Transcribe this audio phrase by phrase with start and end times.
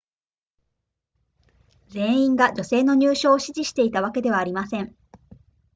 [1.89, 4.95] 全員が女性の入賞を支持していたわけではありません